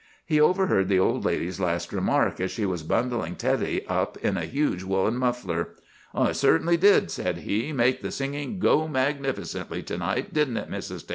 [0.25, 4.45] He overheard the old lady's last remark, as she was bundling Teddy up in a
[4.45, 5.75] huge woollen muffler.
[6.15, 11.05] "'It certainly did,' said he, 'make the singing go magnificently to night, didn't it, Mrs.
[11.05, 11.09] Tait?